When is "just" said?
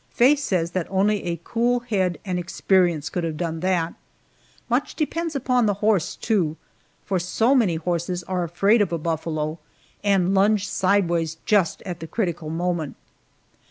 11.45-11.83